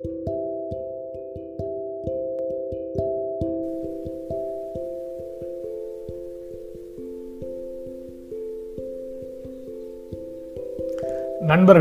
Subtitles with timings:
[0.00, 0.28] நண்பர்கள்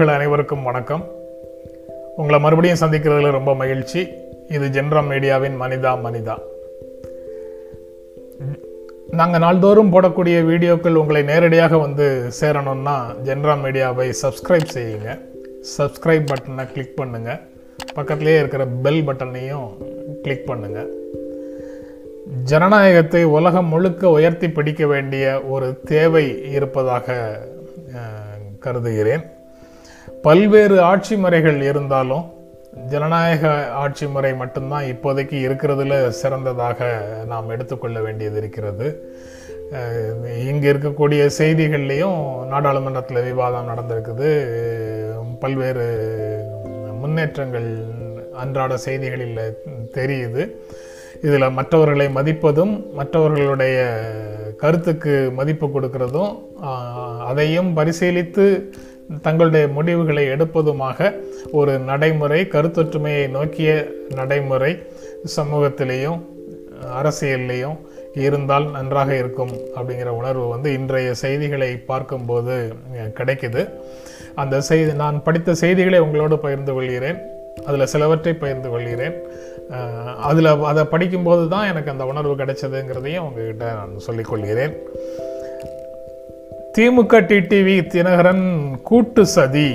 [0.08, 1.06] அனைவருக்கும் வணக்கம்.
[2.16, 4.08] உங்களை மறுபடியும் சந்திக்கிறதுல ரொம்ப மகிழ்ச்சி.
[4.48, 6.38] இது ஜென்ரம் மீடியாவின் மனிதா மனிதா.
[9.12, 15.20] நாங்கள் நாள்தோறும் போடக்கூடிய வீடியோக்கள் உங்களை நேரடியாக வந்து சேரணும்னா ஜென்ராம் மீடியாவை சப்ஸ்கிரைப் செய்யுங்க.
[15.78, 17.56] சப்ஸ்கிரைப் பட்டனை கிளிக் பண்ணுங்கள்
[17.98, 19.68] பக்கத்திலேயே இருக்கிற பெல் பட்டனையும்
[20.24, 20.80] கிளிக் பண்ணுங்க.
[22.50, 26.26] ஜனநாயகத்தை உலகம் முழுக்க உயர்த்தி பிடிக்க வேண்டிய ஒரு தேவை
[26.58, 27.16] இருப்பதாக
[28.66, 29.24] கருதுகிறேன்.
[30.26, 32.26] பல்வேறு ஆட்சி முறைகள் இருந்தாலும்
[32.92, 33.52] ஜனநாயக
[33.84, 36.90] ஆட்சி முறை மட்டும்தான் இப்போதைக்கு இருக்கிறதுல சிறந்ததாக
[37.32, 38.88] நாம் எடுத்துக்கொள்ள வேண்டியது இருக்கிறது.
[40.50, 42.20] இங்கே இருக்கக்கூடிய செய்திகள்லேயும்
[42.52, 44.30] நாடாளுமன்றத்தில் விவாதம் நடந்திருக்குது.
[45.42, 45.88] பல்வேறு
[47.08, 47.70] முன்னேற்றங்கள்
[48.44, 49.40] அன்றாட செய்திகளில்
[49.98, 50.44] தெரியுது.
[51.28, 53.78] இதில் மற்றவர்களை மதிப்பதும் மற்றவர்களுடைய
[54.62, 56.34] கருத்துக்கு மதிப்பு கொடுக்கிறதும்
[57.30, 58.46] அதையும் பரிசீலித்து
[59.26, 61.10] தங்களுடைய முடிவுகளை எடுப்பதுமாக
[61.60, 63.70] ஒரு நடைமுறை கருத்தொற்றுமையை நோக்கிய
[64.20, 64.72] நடைமுறை
[65.36, 66.20] சமூகத்திலேயும்
[67.00, 67.78] அரசியல்லையும்
[68.26, 72.56] இருந்தால் நன்றாக இருக்கும் அப்படிங்கிற உணர்வு வந்து இன்றைய செய்திகளை பார்க்கும்போது
[73.20, 73.64] கிடைக்குது.
[74.42, 77.20] அந்த செய்தி நான் படித்த செய்திகளை உங்களோடு பகிர்ந்து கொள்கிறேன்.
[77.68, 79.16] அதில் சிலவற்றை பகிர்ந்து கொள்கிறேன்.
[80.30, 84.76] அதில் அதை படிக்கும்போது தான் எனக்கு அந்த உணர்வு கிடைச்சதுங்கிறதையும் உங்ககிட்ட நான் சொல்லிக்கொள்கிறேன்
[86.78, 88.46] திமுக டிடிவி தினகரன்
[88.90, 89.70] கூட்டு சதி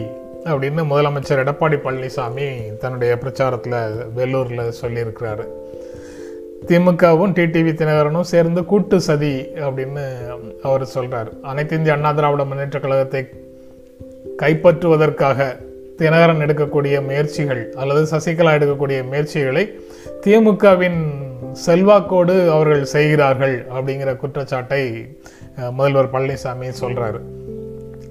[0.51, 2.49] அப்படின்னு முதலமைச்சர் எடப்பாடி பழனிசாமி
[2.83, 3.79] தன்னுடைய பிரச்சாரத்தில்
[4.19, 5.45] வெள்ளூரில் சொல்லியிருக்கிறாரு.
[6.69, 9.35] திமுகவும் டிடிவி தினகரனும் சேர்ந்து கூட்டு சதி
[9.67, 10.05] அப்படின்னு
[10.69, 13.23] அவர் சொல்கிறார் அனைத்து இந்திய அண்ணா திராவிட முன்னேற்ற கழகத்தை
[14.37, 15.39] கைப்பற்றுவதற்காக
[15.99, 19.65] தினகரன் எடுக்கக்கூடிய முயற்சிகள் அல்லது சசிகலா எடுக்கக்கூடிய முயற்சிகளை
[20.27, 21.01] திமுகவின்
[21.67, 24.83] செல்வாக்கோடு அவர்கள் செய்கிறார்கள் அப்படிங்கிற குற்றச்சாட்டை
[25.73, 27.21] முதல்வர் பழனிசாமி சொல்றாரு.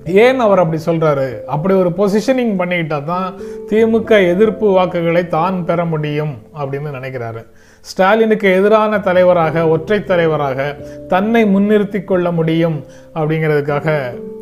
[0.05, 1.41] ஏன் அவர் அப்படி சொல்றாரு?
[1.45, 3.27] அப்படி ஒரு பொசிஷனிங் பண்ணிக்கிட்டா தான்
[3.69, 7.41] திமுக எதிர்ப்பு வாக்குகளை தான் பெற முடியும் அப்படின்னு நினைக்கிறாரு.
[7.85, 10.59] ஸ்டாலினுக்கு எதிரான தலைவராக ஒற்றை தலைவராக
[11.07, 12.77] தன்னை முன்னிறுத்தி கொள்ள முடியும்
[13.15, 13.87] அப்படிங்கிறதுக்காக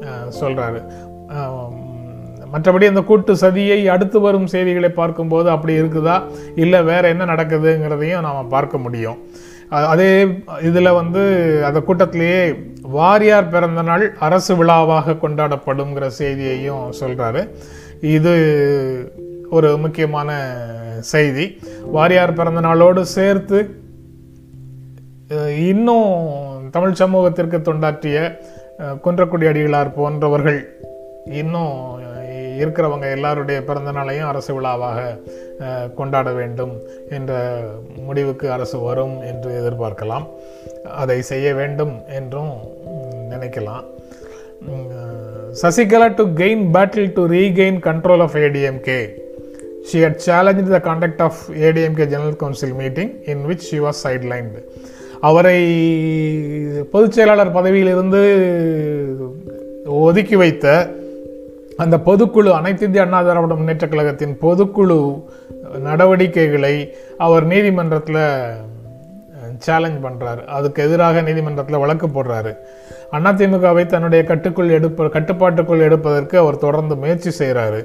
[0.03, 0.79] அஹ், சொல்றாரு.
[2.51, 6.15] மற்றபடி அந்த கூட்டு சதியை அடுத்து வரும் செய்திகளை பார்க்கும்போது அப்படி இருக்குதா?
[6.63, 9.19] இல்லை வேற என்ன நடக்குதுங்கிறதையும் நாம் பார்க்க முடியும்.
[9.91, 10.11] அதே
[10.67, 11.23] இதில் வந்து
[11.67, 12.39] அந்த கூட்டத்திலேயே
[12.95, 17.43] வாரியார் பிறந்த நாள் அரசு விழாவாக கொண்டாடப்படுங்கிற செய்தியையும் சொல்கிறாரு
[18.15, 18.33] இது
[19.57, 20.39] ஒரு முக்கியமான
[21.13, 21.45] செய்தி.
[21.95, 23.59] வாரியார் பிறந்த நாளோடு சேர்த்து
[25.71, 26.09] இன்னும்
[26.75, 28.17] தமிழ் சமூகத்திற்கு தொண்டாற்றிய
[29.05, 30.59] குன்றக்குடி அடிகளார் போன்றவர்கள்
[31.25, 31.99] இன்னும்
[32.59, 35.19] இருக்கிறவங்க எல்லாருடைய பிறந்தநாளையும் அரசு விழாவாக
[35.95, 37.59] கொண்டாட வேண்டும் என்ற
[37.95, 40.27] முடிவுக்கு அரசு வரும் என்று எதிர்பார்க்கலாம்.
[40.89, 42.53] அதை செய்ய வேண்டும் என்றும்
[43.29, 43.83] நினைக்கலாம்.
[45.61, 49.09] Sasikala to gain battle to regain control of ADMK
[49.91, 54.63] She had challenged the conduct of ADMK General Council meeting in which she was sidelined.
[55.21, 55.59] அவரை
[56.91, 58.21] பொதுச் செயலாளர் பதவியிலிருந்து
[59.85, 60.89] ஒதுக்கி வைத்த
[61.83, 64.97] அந்த பொதுக்குழு அனைத்து இந்திய அண்ணா திராவிட முன்னேற்ற கழகத்தின் பொதுக்குழு
[65.87, 66.75] நடவடிக்கைகளை
[67.17, 68.23] அவர் நீதிமன்றத்தில்
[69.65, 72.51] சேலஞ்ச் பண்ணுறாரு அதுக்கு எதிராக நீதிமன்றத்தில் வழக்கு போடுறாரு.
[73.17, 77.81] அதிமுகவை தன்னுடைய கட்டுக்குள் எடுப்ப கட்டுப்பாட்டுக்குள் எடுப்பதற்கு அவர் தொடர்ந்து முயற்சி செய்கிறாரு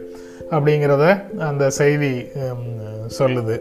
[0.50, 1.04] அப்படிங்கிறத
[1.48, 2.12] அந்த செய்தி
[3.18, 3.56] சொல்லுது.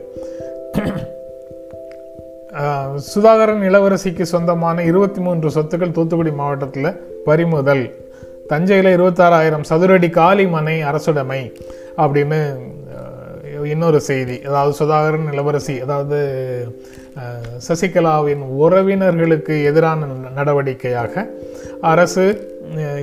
[3.11, 6.89] சுதாகரன் இளவரசிக்கு சொந்தமான இருபத்தி மூன்று சொத்துக்கள் தூத்துக்குடி மாவட்டத்தில்
[7.25, 7.85] பறிமுதல்.
[8.51, 11.41] தஞ்சையில் இருபத்தாறாயிரம் சதுரடி காலி மனை அரசுடைமை
[12.03, 12.39] அப்படின்னு
[13.71, 14.35] இன்னொரு செய்தி.
[14.49, 16.19] அதாவது சுதாகரன் இளவரசி அதாவது
[17.67, 21.25] சசிகலாவின் உறவினர்களுக்கு எதிரான நடவடிக்கையாக
[21.91, 22.25] அரசு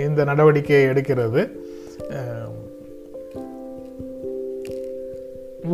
[0.07, 1.43] இந்த நடவடிக்கையை எடுக்கிறது.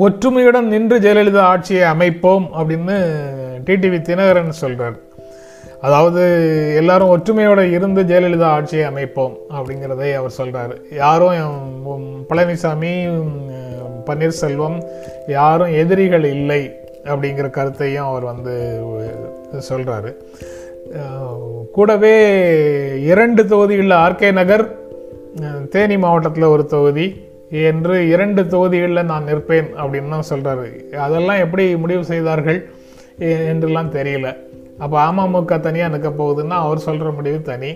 [0.06, 2.96] ஒற்றுமையுடன் நின்று ஜெயலலிதா ஆட்சியை அமைப்போம் அப்படின்னு
[3.66, 4.96] டிடிவி தினகரன் சொல்கிறார்
[5.80, 6.22] அதாவது
[6.76, 11.34] எல்லாரும் ஒற்றுமையோடு இருந்து ஜெயலலிதா ஆட்சியை அமைப்போம் அப்படிங்கிறதை அவர் சொல்கிறார் யாரும்
[12.30, 13.18] பழனிசாமி
[14.06, 14.82] பன்னீர்செல்வம்
[15.26, 16.72] யாரும் எதிரிகள் இல்லை
[17.04, 18.54] அப்படிங்கிற கருத்தையும் அவர் வந்து
[19.58, 20.14] சொல்கிறாரு
[21.72, 22.14] கூடவே
[23.00, 24.84] இரண்டு தொகுதிகளில் ஆர்கே நகர்
[25.68, 32.70] தேனி மாவட்டத்தில் ஒரு தொகுதி என்று இரண்டு தொகுதிகளில் நான் நிற்பேன் அப்படின்னு சொல்கிறாரு அதெல்லாம் எப்படி முடிவு செய்தார்கள்
[33.18, 34.36] என்றெல்லாம் தெரியல.
[34.84, 37.70] அப்போ அமமுக தனியாக நிற்க போகுதுன்னா அவர் சொல்கிற முடிவு தனி.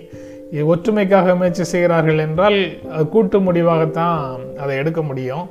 [0.73, 2.59] ஒற்றுமைக்காக முயற்சி செய்கிறார்கள் என்றால்
[3.13, 4.17] கூட்டு முடிவாகத்தான்
[4.63, 5.45] அதை எடுக்க முடியும்.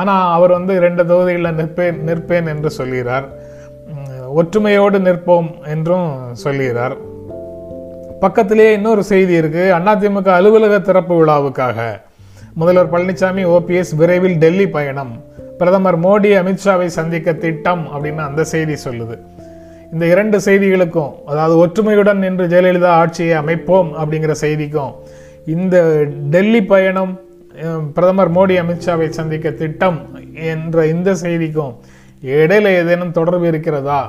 [0.00, 3.26] ஆனால் அவர் வந்து ரெண்டு தொகுதிகளில் நிற்பேன் நிற்பேன் என்று சொல்கிறார்.
[4.40, 6.08] ஒற்றுமையோடு நிற்போம் என்றும்
[6.44, 6.94] சொல்கிறார்.
[8.22, 11.78] பக்கத்திலேயே இன்னொரு செய்தி இருக்குது அதிமுக அலுவலக திறப்பு விழாவுக்காக.
[12.60, 15.12] முதல்வர் பழனிசாமி ஓபிஎஸ் விரைவில் டெல்லி பயணம்.
[15.60, 19.16] பிரதமர் மோடி அமித்ஷாவை சந்திக்க திட்டம் அப்படின்னு அந்த செய்தி சொல்லுது.
[19.92, 24.92] இந்த இரண்டு செய்திகளுக்கும் அதாவது ஒற்றுமையுடன் நின்று ஜெயலலிதா ஆட்சியை அமைப்போம் அப்படிங்கிற செய்திக்கும்
[25.54, 25.76] இந்த
[26.34, 27.12] டெல்லி பயணம்
[27.94, 29.98] பிரதமர் மோடி அமித்ஷாவை சந்திக்க திட்டம்
[30.52, 31.74] என்ற இந்த செய்திக்கும்
[32.36, 34.00] இடையில ஏதேனும் தொடர்பு இருக்கிறதா?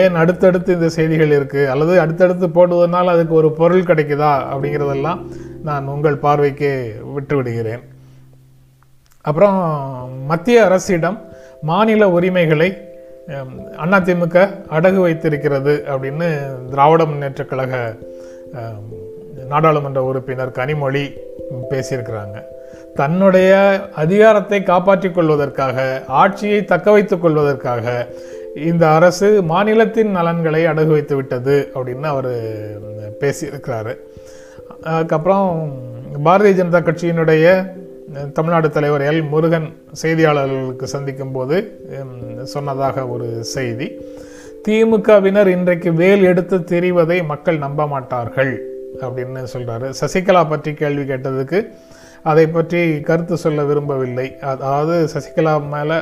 [0.00, 4.32] ஏன் அடுத்தடுத்து இந்த செய்திகள் இருக்குது அல்லது அடுத்தடுத்து போடுவதனால் அதுக்கு ஒரு பொருள் கிடைக்குதா?
[4.50, 5.20] அப்படிங்கிறதெல்லாம்
[5.68, 6.70] நான் உங்கள் பார்வைக்கு
[7.14, 7.82] விட்டுவிடுகிறேன்.
[9.24, 9.56] அப்புறம்
[10.30, 11.18] மத்திய அரசிடம்
[11.70, 12.68] மாநில உரிமைகளை
[13.96, 14.36] அதிமுக
[14.76, 16.28] அடகு வைத்திருக்கிறது அப்படின்னு
[16.70, 17.74] திராவிட முன்னேற்ற கழக
[19.52, 21.04] நாடாளுமன்ற உறுப்பினர் கனிமொழி
[21.70, 22.36] பேசியிருக்கிறாங்க.
[22.94, 23.52] தன்னுடைய
[23.94, 28.06] அதிகாரத்தை காப்பாற்றிக் கொள்வதற்காக ஆட்சியை தக்க வைத்துக் கொள்வதற்காக
[28.70, 32.30] இந்த அரசு மாநிலத்தின் நலன்களை அடகு வைத்து விட்டது அப்படின்னு அவர்
[33.20, 33.94] பேசியிருக்கிறாரு.
[34.82, 35.46] அதுக்கப்புறம்
[36.24, 37.46] பாரதிய ஜனதா கட்சியினுடைய
[38.36, 39.20] தமிழ்நாடு தலைவர் எல்.
[39.32, 39.68] முருகன்
[40.02, 41.56] செய்தியாளர்களுக்கு சந்திக்கும் போது
[42.54, 43.86] சொன்னதாக ஒரு செய்தி.
[44.66, 48.52] திமுகவினர் இன்றைக்கு வேல் எடுத்து தெரிவதை மக்கள் நம்ப மாட்டார்கள்
[49.06, 49.88] அப்படின்னு சொல்றாரு.
[50.00, 51.60] சசிகலா பற்றி கேள்வி கேட்டதுக்கு
[52.30, 54.26] அதை பற்றி கருத்து சொல்ல விரும்பவில்லை.
[54.52, 56.00] அதாவது சசிகலா மேல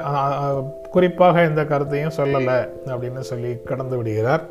[0.94, 2.58] குறிப்பாக எந்த கருத்தையும் சொல்லலை
[2.92, 4.44] அப்படின்னு சொல்லி கடந்து விடுகிறார்.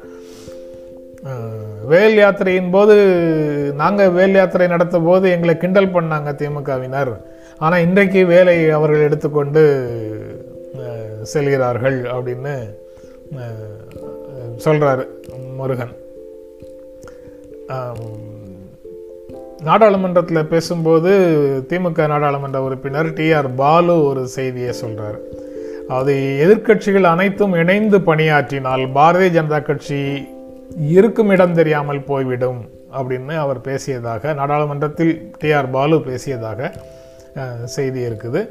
[1.92, 2.96] வேல் யாத்திரையின் போது
[3.82, 7.14] நாங்கள் வேல் யாத்திரை நடத்த போது எங்களை கிண்டல் பண்ணாங்க திமுகவினர்.
[7.60, 9.62] ஆனால் இன்றைக்கு வேலை அவர்கள் எடுத்துக்கொண்டு
[11.22, 12.54] செல்கிறார்கள் அப்படின்னு
[14.66, 15.08] சொல்கிறாரு
[15.56, 15.94] முருகன்.
[19.64, 21.12] நாடாளுமன்றத்தில் பேசும்போது
[21.70, 25.18] திமுக நாடாளுமன்ற உறுப்பினர் டிஆர் பாலு ஒரு செய்தியை சொல்கிறார்
[25.88, 26.14] அது
[26.46, 30.28] எதிர்க்கட்சிகள் அனைத்தும் இணைந்து பணியாற்றினால் பாரதிய ஜனதா கட்சி
[30.88, 32.62] இருக்கும் இடம் தெரியாமல் போய்விடும்
[32.94, 36.72] அப்படின்னு அவர் பேசியதாக நாடாளுமன்றத்தில் டிஆர் பாலு பேசியதாக
[37.76, 38.42] செய்தி இருக்குது.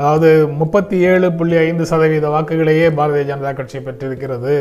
[0.00, 0.28] அதாவது
[0.58, 4.54] முப்பத்தி ஏழு புள்ளி ஐந்து சதவீத வாக்குகளையே பாரதிய ஜனதா கட்சி பெற்றிருக்கிறது.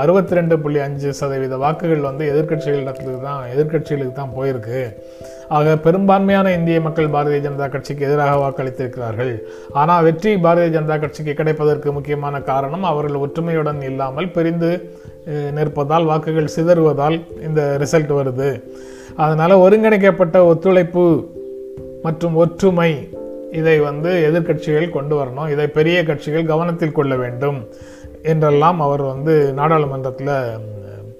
[0.00, 4.80] அறுபத்தி ரெண்டு புள்ளி அஞ்சு சதவீத வாக்குகள் வந்து எதிர்கட்சிகளிடத்துக்கு தான் எதிர்க்கட்சிகளுக்கு தான் போயிருக்கு.
[5.56, 9.32] ஆக பெரும்பான்மையான இந்திய மக்கள் பாரதிய ஜனதா கட்சிக்கு எதிராக வாக்களித்திருக்கிறார்கள்.
[9.80, 14.72] ஆனால் வெற்றி பாரதிய ஜனதா கட்சிக்கு கிடைப்பதற்கு முக்கியமான காரணம் அவர்கள் ஒற்றுமையுடன் இல்லாமல் பிரிந்து
[15.58, 17.18] நிற்பதால் வாக்குகள் சிதறுவதால்
[17.48, 18.50] இந்த ரிசல்ட் வருது.
[19.24, 21.04] அதனால் ஒருங்கிணைக்கப்பட்ட ஒத்துழைப்பு
[22.04, 22.90] மற்றும் ஒற்றுமை
[23.50, 25.50] இதை வந்து எதிர்க்கட்சிகள் கொண்டு வரணும்.
[25.50, 27.58] இதை பெரிய கட்சிகள் கவனத்தில் கொள்ள வேண்டும்
[28.22, 30.34] என்றெல்லாம் அவர் வந்து நாடாளுமன்றத்தில்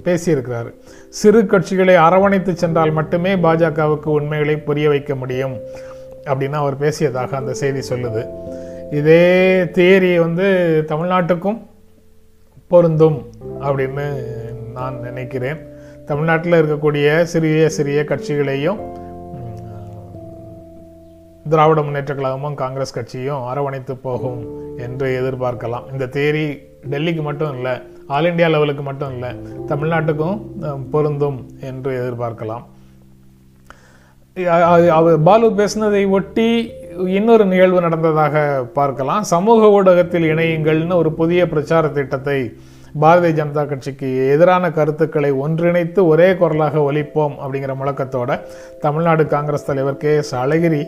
[0.04, 0.70] பேசியிருக்கிறார்.
[1.08, 5.56] சிறு கட்சிகளை அரவணைத்து சென்றால் மட்டுமே பாஜகவுக்கு உண்மைகளை புரிய வைக்க முடியும்
[6.25, 8.22] அப்படின்னு அவர் பேசியதாக அந்த செய்தி சொல்லுது.
[8.90, 10.48] இதே தியரி வந்து
[10.88, 11.60] தமிழ்நாட்டுக்கும்
[12.69, 13.19] பொருந்தும்
[13.60, 14.06] அப்படின்னு
[14.75, 15.60] நான் நினைக்கிறேன்.
[16.06, 19.02] தமிழ்நாட்டில் இருக்கக்கூடிய சிறிய சிறிய கட்சிகளையும்
[21.52, 24.38] திராவிட முன்னேற்ற கழகமும் காங்கிரஸ் கட்சியும் அரவணைத்து போகும்
[24.85, 25.85] என்று எதிர்பார்க்கலாம்.
[25.93, 26.44] இந்த தேரி
[26.93, 27.75] டெல்லிக்கு மட்டும் இல்லை
[28.14, 29.31] ஆல் இந்தியா லெவலுக்கு மட்டும் இல்லை
[29.70, 30.38] தமிழ்நாட்டுக்கும்
[30.94, 31.38] பொருந்தும்
[31.70, 32.64] என்று எதிர்பார்க்கலாம்.
[34.99, 36.49] அவர் பாலு பேசினதை ஒட்டி
[37.19, 38.44] இன்னொரு நிகழ்வு நடந்ததாக
[38.79, 39.23] பார்க்கலாம்.
[39.35, 42.39] சமூக ஊடகத்தில் இணையுங்கள்னு ஒரு புதிய பிரச்சார திட்டத்தை
[43.03, 48.41] பாரதிய ஜனதா கட்சிக்கு எதிரான கருத்துக்களை ஒன்றிணைத்து ஒரே குரலாக ஒலிப்போம் அப்படிங்கிற முழக்கத்தோட
[48.84, 50.82] தமிழ்நாடு காங்கிரஸ் தலைவர் கே எஸ் அழகிரி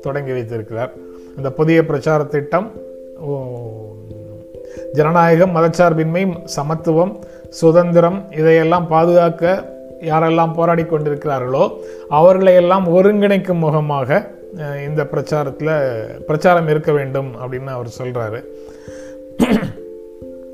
[0.00, 0.92] தொடங்கி வைத்திருக்கிறார்.
[1.36, 2.72] அந்த புதிய பிரச்சார திட்டம்
[4.92, 7.12] ஜனநாயகம் மதச்சார்பின்மை சமத்துவம்
[7.48, 11.64] சுதந்திரம் இதையெல்லாம் பாதுகாக்க யாரெல்லாம் போராடி கொண்டிருக்கிறார்களோ
[12.08, 14.30] அவர்களையெல்லாம் ஒருங்கிணைக்கும் முகமாக
[14.84, 15.72] இந்த பிரச்சாரத்தில்
[16.26, 18.40] பிரச்சாரம் இருக்க வேண்டும் அப்படின்னு அவர் சொல்கிறாரு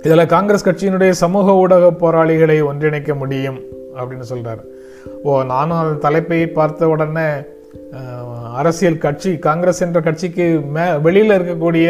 [0.03, 3.59] இதில் காங்கிரஸ் கட்சியினுடைய சமூக ஊடக போராளிகளை ஒன்றிணைக்க முடியும்
[3.97, 4.63] அப்படின்னு சொல்கிறார்
[5.23, 7.29] ஓ நானும் அந்த தலைப்பை பார்த்த உடனே
[8.53, 11.89] அரசியல் கட்சி காங்கிரஸ் என்ற கட்சிக்கு மே வெளியில் இருக்கக்கூடிய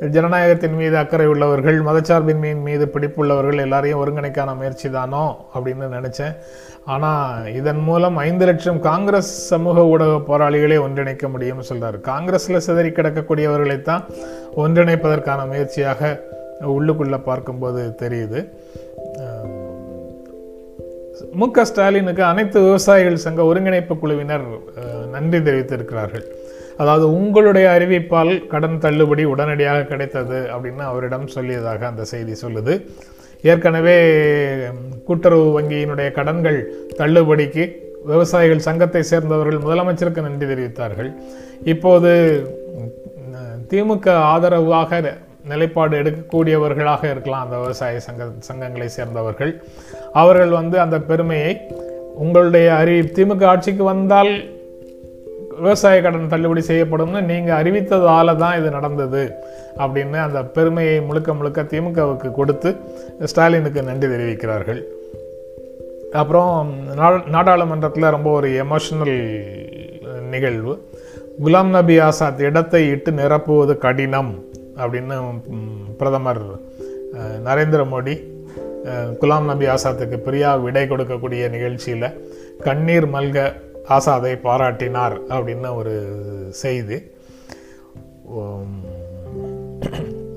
[0.00, 6.34] ஜனநாயகத்தின் மீது அக்கறை உள்ளவர்கள் மதச்சார்பின்மையின் மீது பிடிப்புள்ளவர்கள் எல்லாரையும் ஒருங்கிணைக்கான முயற்சி தானோ அப்படின்னு நினைச்சேன்.
[6.84, 14.04] ஆனால் இதன் மூலம் ஐந்து லட்சம் காங்கிரஸ் சமூக ஊடக போராளிகளை ஒன்றிணைக்க முடியும்னு சொல்கிறார் காங்கிரஸ்ல சிதறி கிடக்கக்கூடியவர்களைத்தான்
[14.56, 16.20] ஒன்றிணைப்பதற்கான முயற்சியாக
[16.60, 18.40] உள்ளுக்குள்ளே பார்க்கும்போது தெரியுது.
[21.40, 24.44] மு க ஸ்டாலினுக்கு அனைத்து விவசாயிகள் சங்க ஒருங்கிணைப்பு குழுவினர்
[25.14, 26.24] நன்றி தெரிவித்திருக்கிறார்கள்.
[26.82, 32.74] அதாவது உங்களுடைய அறிவிப்பால் கடன் தள்ளுபடி உடனடியாக கிடைத்தது அப்படின்னு அவரிடம் சொல்லியதாக அந்த செய்தி சொல்லுது.
[33.52, 33.96] ஏற்கனவே
[35.08, 36.58] கூட்டுறவு வங்கியினுடைய கடன்கள்
[37.00, 37.64] தள்ளுபடிக்கு
[38.12, 41.10] விவசாயிகள் சங்கத்தை சேர்ந்தவர்கள் முதலமைச்சருக்கு நன்றி தெரிவித்தார்கள்.
[41.74, 42.12] இப்போது
[43.70, 45.00] திமுக ஆதரவாக
[45.48, 49.62] நிலைப்பாடு எடுக்கக்கூடியவர்களாக இருக்கலாம் அந்த விவசாய சங்க சங்கங்களை சேர்ந்தவர்கள்.
[50.12, 51.60] அவர்கள் வந்து அந்த பெருமையை
[52.14, 54.52] உங்களுடைய அறி திமுக ஆட்சிக்கு வந்தால்
[55.56, 59.32] விவசாய கடன் தள்ளுபடி செய்யப்படும்னு நீங்கள் அறிவித்ததால தான் இது நடந்தது
[59.78, 62.76] அப்படின்னு அந்த பெருமையை முழுக்க முழுக்க திமுகவுக்கு கொடுத்து
[63.24, 64.82] ஸ்டாலினுக்கு நன்றி தெரிவிக்கிறார்கள்.
[66.12, 69.40] அப்புறம் நா- நாடாளுமன்றத்தில் ரொம்ப ஒரு எமோஷனல்
[70.20, 70.88] நிகழ்வு.
[71.44, 74.44] குலாம் நபி ஆசாத் இடத்தை இட்டு நிரப்புவது கடினம்.
[74.76, 75.16] அப்படின்னு
[75.98, 76.42] பிரதமர்
[77.44, 78.14] நரேந்திர மோடி
[79.20, 82.08] குலாம் நபி ஆசாத்துக்கு பிரியா விடை கொடுக்கக்கூடிய நிகழ்ச்சியில்
[82.62, 83.38] கண்ணீர் மல்க
[83.88, 85.94] ஆசாதை பாராட்டினார் அப்படின்னு ஒரு
[86.50, 86.98] செய்தி.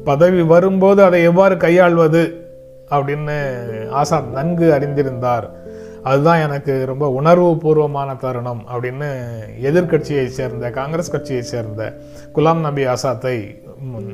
[0.04, 2.24] பதவி வரும்போது அதை எவ்வாறு கையாள்வது
[2.90, 3.38] அப்படின்னு
[4.02, 5.48] ஆசாத் நன்கு அறிந்திருந்தார்.
[6.04, 9.10] அதுதான் எனக்கு ரொம்ப உணர்வு பூர்வமான தருணம் அப்படின்னு
[9.62, 11.98] எதிர்க்கட்சியை சேர்ந்த காங்கிரஸ் கட்சியை சேர்ந்த
[12.36, 13.36] குலாம் நபி ஆசாத்தை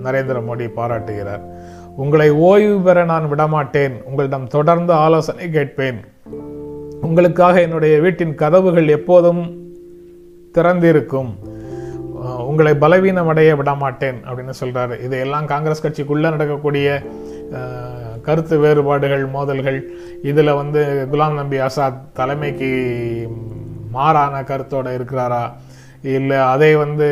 [0.04, 1.44] நரேந்திர மோடி பாராட்டுகிறார்.
[1.96, 4.04] உங்களை ஓய்வு பெற நான் விடமாட்டேன்.
[4.04, 6.00] உங்களிடம் தொடர்ந்து ஆலோசனை கேட்பேன்.
[7.02, 9.42] உங்களுக்காக என்னுடைய வீட்டின் கதவுகள் எப்போதும்
[10.54, 11.32] திறந்திருக்கும்.
[12.48, 15.04] உங்களை பலவீனமடைய விடமாட்டேன் அப்படின்னு சொல்றாரு.
[15.04, 17.02] இதையெல்லாம் காங்கிரஸ் கட்சிக்குள்ளே நடக்கக்கூடிய
[18.22, 19.80] கருத்து வேறுபாடுகள் மோதல்கள்
[20.24, 22.72] இதில் வந்து குலாம் நபி ஆசாத் தலைமைக்கு
[23.92, 25.52] மாறான கருத்தோடு இருக்கிறாரா?
[26.04, 27.08] இல்லை அதை வந்து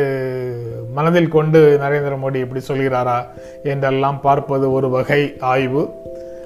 [0.92, 3.26] மனதில் கொண்டு நரேந்திர மோடி இப்படி சொல்கிறாரா
[3.62, 5.82] என்றெல்லாம் பார்ப்பது ஒரு வகை ஆய்வு.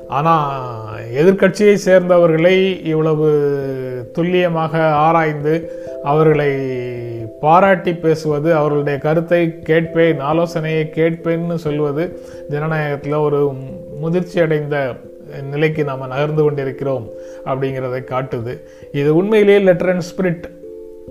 [0.09, 3.29] ஆனால் எதிர்க்கட்சியை சேர்ந்தவர்களை இவ்வளவு
[4.13, 5.55] துல்லியமாக ஆராய்ந்து
[6.05, 6.51] அவர்களை
[7.41, 12.05] பாராட்டி பேசுவது அவர்களுடைய கருத்தை கேட்பேன் ஆலோசனையை கேட்பேன்னு சொல்வது
[12.49, 13.41] ஜனநாயகத்தில் ஒரு
[14.01, 14.77] முதிர்ச்சி அடைந்த
[15.51, 17.07] நிலைக்கு நாம் நகர்ந்து கொண்டிருக்கிறோம்
[17.45, 18.53] அப்படிங்கிறதை காட்டுது.
[18.93, 20.47] இது உண்மையிலேயே லெட்டர் அண்ட் ஸ்பிரிட்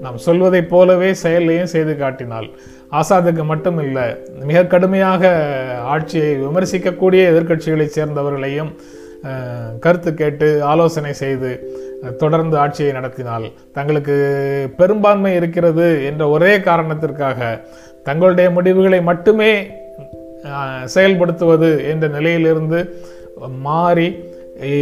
[0.02, 2.48] நாம் சொல்வதைப் போலவே செயலையும் செய்து காட்டினால்.
[2.92, 4.08] ஆசாதுக்கு மட்டும் இல்லை
[4.44, 5.32] மிக கடுமையாக
[5.94, 8.72] ஆட்சியை விமர்சிக்கக்கூடிய எதிர்கட்சிகளைச் சேர்ந்தவர்களையும்
[9.80, 11.52] கருத்து கேட்டு ஆலோசனை செய்து
[12.18, 13.48] தொடர்ந்து ஆட்சியை நடத்தினால்.
[13.74, 14.16] தங்களுக்கு
[14.78, 17.68] பெரும்பான்மை இருக்கிறது என்ற ஒரே காரணத்திற்காக
[18.04, 19.52] தங்களுடைய முடிவுகளை மட்டுமே
[20.96, 22.80] செயல்படுத்துவது என்ற நிலையிலிருந்து
[23.68, 24.08] மாறி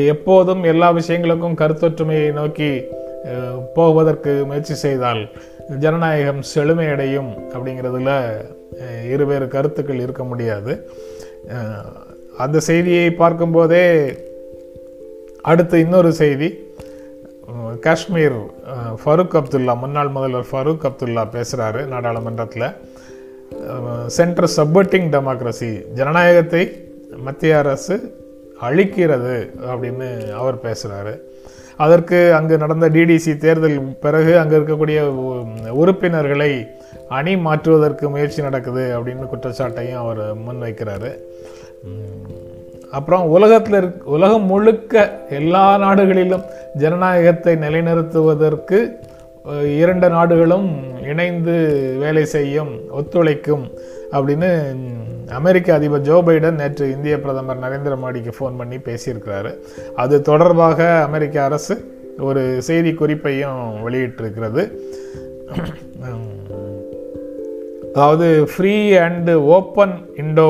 [0.08, 2.72] எப்போதும் எல்லா விஷயங்களுக்கும் கருத்தொற்றுமையை நோக்கி
[3.76, 5.22] போவதற்கு முயற்சி செய்தால்
[5.80, 8.12] ஜனநாயகம் செழுமையடையும் அப்படிங்கிறதுல
[9.12, 10.74] இருவேறு கருத்துக்கள் இருக்க முடியாது.
[12.38, 13.86] அந்த செய்தியை பார்க்கும்போதே
[15.42, 16.50] அடுத்து இன்னொரு செய்தி.
[17.80, 22.70] காஷ்மீர் ஃபருக் ஃபரூக் அப்துல்லா முன்னாள் முதல்வர் ஃபரூக் அப்துல்லா பேசுகிறாரு நாடாளுமன்றத்தில்.
[24.18, 26.64] சென்ட்ரல் சப்போர்ட்டிங் டெமோக்ரஸி ஜனநாயகத்தை
[27.18, 27.96] மத்திய அரசு
[28.62, 29.36] அழிக்கிறது
[29.72, 31.14] அப்படின்னு அவர் பேசுகிறாரு
[31.78, 36.68] அதற்கு அங்கு நடந்த டிடிசி தேர்தல் பிறகு அங்கே இருக்கக்கூடிய உ- உறுப்பினர்களை
[37.10, 41.12] அணி மாற்றுவதற்கு முயற்சி நடக்குது அப்படின்னு குற்றச்சாட்டையும் அவர் முன்வைக்கிறாரு.
[42.92, 44.96] அப்புறம் உலகத்தில் இருக் உலகம் முழுக்க
[45.30, 48.80] எல்லா நாடுகளிலும் ஜனநாயகத்தை நிலைநிறுத்துவதற்கு
[49.78, 50.68] இரண்டு நாடுகளும்
[51.04, 51.56] இணைந்து
[52.00, 53.66] வேலை செய்யும் ஒத்துழைக்கும்
[54.18, 54.50] அப்படின்னு
[55.40, 59.52] அமெரிக்க அதிபர் ஜோ பைடன் நேற்று இந்திய பிரதமர் நரேந்திர மோடிக்கு ஃபோன் பண்ணி பேசியிருக்கிறாரு.
[59.96, 61.76] அது தொடர்பாக அமெரிக்க அரசு
[62.20, 64.64] ஒரு செய்தி குறிப்பையும் வெளியிட்டிருக்கிறது.
[67.94, 70.48] அதாவது free and open Indo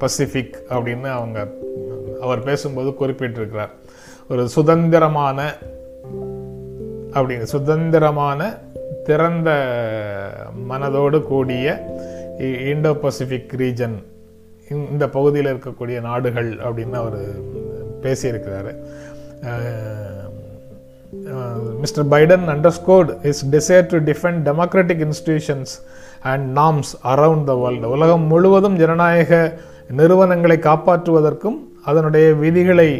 [0.00, 1.38] Pacific அப்படின்னு அவங்க
[2.20, 3.72] அவர் பேசும்போது குறிப்பிட்டிருக்கிறார்.
[4.30, 5.38] ஒரு சுதந்திரமான
[7.12, 8.40] அப்படின்னு சுதந்திரமான
[9.04, 9.50] திறந்த
[10.70, 11.66] மனதோடு கூடிய
[12.70, 13.96] இண்டோ பசிபிக் ரீஜன்
[14.92, 17.20] இந்த பகுதியில் இருக்கக்கூடிய நாடுகள் அப்படின்னு அவர்
[18.04, 18.72] பேசியிருக்கிறாரு.
[21.82, 25.72] Mister Biden underscored his desire to defend democratic institutions
[26.30, 29.32] and norms around the world உலகம் முழுவதும் ஜனநாயக
[30.00, 31.58] நிறுவனங்களை காப்பாற்றுவதற்கும்
[31.90, 32.90] அதனுடைய விதிகளை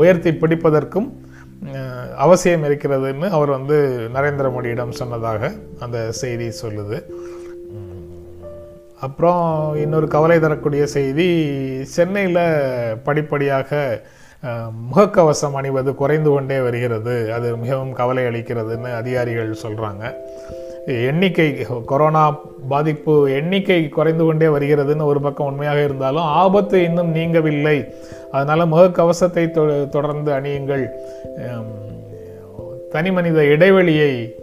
[0.00, 1.08] உயர்த்தி பிடிப்பதற்கும்
[2.24, 3.76] அவசியம் இருக்கிறதுன்னு அவர் வந்து
[4.16, 5.52] நரேந்திர மோடியிடம் சொன்னதாக
[5.84, 6.98] அந்த செய்தி சொல்லுது.
[9.04, 11.30] அப்புறம் இன்னொரு கவலை தரக்கூடிய செய்தி
[11.84, 14.00] சென்னையில் படிப்படியாக
[14.94, 17.32] முகக்கவசம் அணிவது குறைந்து கொண்டே வருகிறது.
[17.32, 20.14] அது மிகவும் கவலை அளிக்கிறதுன்னு அதிகாரிகள் சொல்கிறாங்க
[20.86, 27.94] எண்ணிக்கை கொரோனா பாதிப்பு எண்ணிக்கை குறைந்து கொண்டே வருகிறதுன்னு ஒரு பக்கம் உண்மையாக இருந்தாலும் ஆபத்து இன்னும் நீங்கவில்லை.
[28.30, 30.86] அதனால் முகக்கவசத்தை தொ- தொடர்ந்து அணியுங்கள்.
[32.90, 34.34] தனி மனித இடைவெளியை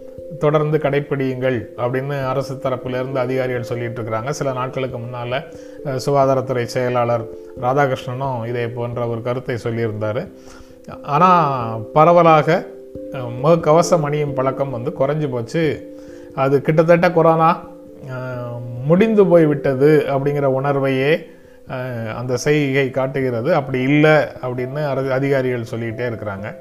[0.41, 4.29] தொடர்ந்து கடைப்பிடியுங்கள் அப்படின்னு அரசு தரப்பிலிருந்து அதிகாரிகள் சொல்லிட்டு இருக்கிறாங்க.
[4.29, 5.43] சில நாட்களுக்கு முன்னால்
[5.85, 7.25] சுகாதாரத்துறை செயலாளர்
[7.61, 10.31] ராதாகிருஷ்ணனும் இதே போன்ற ஒரு கருத்தை சொல்லியிருந்தார்.
[11.03, 12.65] ஆனால் பரவலாக
[13.11, 15.95] முகக்கவசம் அணியும் பழக்கம் வந்து குறைஞ்சி போச்சு.
[16.35, 17.67] அது கிட்டத்தட்ட கொரோனா
[18.85, 21.25] முடிந்து போய்விட்டது அப்படிங்கிற உணர்வையே
[22.15, 23.55] அந்த செய்கை காட்டுகிறது.
[23.55, 26.55] அப்படி இல்லை அப்படின்னு அர- அதிகாரிகள் சொல்லிக்கிட்டே இருக்கிறாங்க.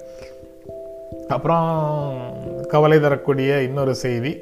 [1.29, 2.19] அப்புறம்
[2.71, 4.33] கவலை தரக்கூடிய இன்னொரு செய்தி.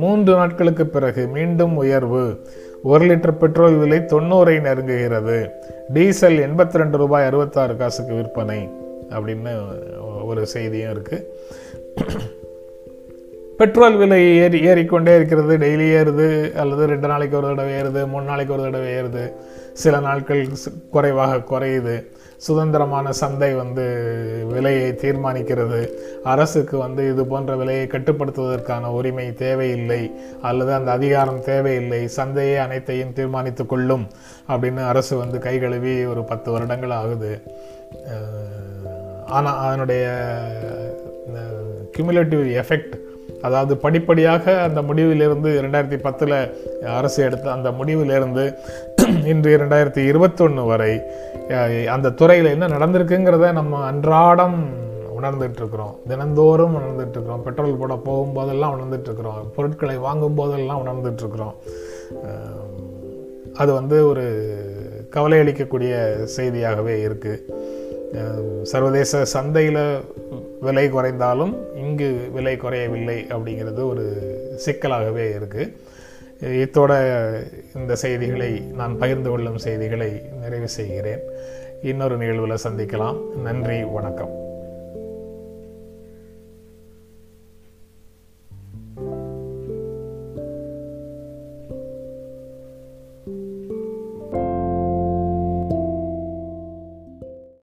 [0.00, 2.24] மூன்று நாட்களுக்கு பிறகு மீண்டும் உயர்வு.
[2.82, 5.38] ஒரு லிட்டர் பெட்ரோல் விலை தொண்ணூறை நெருங்குகிறது.
[5.92, 8.58] டீசல் எண்பத்தி ரெண்டு ரூபாய் அறுபத்தாறு காசுக்கு விற்பனை
[9.10, 9.52] அப்படின்னு
[10.24, 11.24] ஒரு செய்தியும் இருக்குது
[13.56, 15.54] பெட்ரோல் விலை ஏறி ஏறிக்கொண்டே இருக்கிறது.
[15.58, 19.24] டெய்லி ஏறுது அல்லது ரெண்டு நாளைக்கு ஒரு தடவை ஏறுது மூணு நாளைக்கு ஒரு தடவை ஏறுது.
[19.72, 20.46] சில நாட்கள்
[20.90, 21.96] குறைவாக குறையுது.
[22.46, 23.84] சுதந்திரமான சந்தை வந்து
[24.52, 25.80] விலையை தீர்மானிக்கிறது.
[26.24, 30.00] அரசுக்கு வந்து இது போன்ற விலையை கட்டுப்படுத்துவதற்கான உரிமை தேவையில்லை
[30.42, 34.06] அல்லது அந்த அதிகாரம் தேவையில்லை சந்தையே அனைத்தையும் தீர்மானித்து கொள்ளும்
[34.48, 37.32] அப்படின்னு அரசு வந்து கை கழுவி ஒரு பத்து வருடங்கள் ஆகுது.
[39.26, 40.06] ஆனால் அதனுடைய
[41.94, 42.94] கியூமுலேட்டிவ் எஃபெக்ட்
[43.42, 46.36] அதாவது படிப்படியாக அந்த முடிவிலிருந்து ரெண்டாயிரத்தி பத்தில்
[46.94, 48.44] அரசு எடுத்த அந்த முடிவிலிருந்து
[49.26, 50.92] இன்று இரண்டாயிரத்தி இருபத்தொன்று வரை
[51.88, 54.58] அந்த துறையில் என்ன நடந்திருக்குங்கிறத நம்ம அன்றாடம்
[55.18, 61.56] உணர்ந்துட்டுருக்குறோம் தினந்தோறும் உணர்ந்துட்டுருக்குறோம் பெட்ரோல் போட போகும்போதெல்லாம் உணர்ந்துட்டுருக்குறோம் பொருட்களை வாங்கும் போதெல்லாம் உணர்ந்துட்டுருக்குறோம்
[63.54, 64.24] அது வந்து ஒரு
[65.10, 65.94] கவலை அளிக்கக்கூடிய
[66.36, 67.56] செய்தியாகவே இருக்குது
[68.62, 69.84] சர்வதேச சந்தையில்
[70.60, 74.04] விலை குறைந்தாலும் இங்கு விலை குறையவில்லை அப்படிங்கிறது ஒரு
[74.66, 75.72] சிக்கலாகவே இருக்குது
[76.42, 76.92] இத்தோட
[77.74, 81.20] இந்த செய்திகளை நான் பகிர்ந்து கொள்ளும் செய்திகளை நிறைவு செய்கிறேன்.
[81.82, 83.36] இன்னொரு நிகழ்வில் சந்திக்கலாம்.
[83.36, 84.47] நன்றி வணக்கம்.